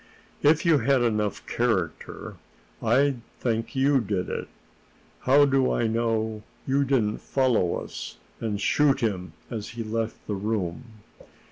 [0.41, 2.37] "If you had enough character,
[2.81, 4.47] I'd think you did it.
[5.19, 10.33] How do I know you didn't follow us, and shoot him as he left the
[10.33, 10.85] room?"